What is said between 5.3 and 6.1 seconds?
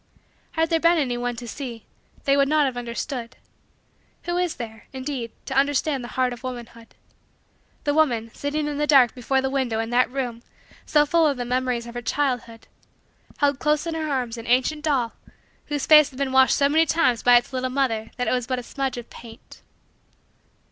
to understand the